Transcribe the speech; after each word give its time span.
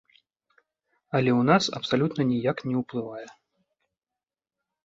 Але 1.19 1.31
ў 1.33 1.41
нас 1.49 1.63
абсалютна 1.79 2.21
ніяк 2.31 2.57
не 2.71 2.75
ўплывае. 2.81 3.25